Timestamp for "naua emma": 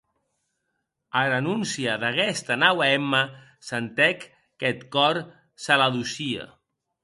2.61-3.21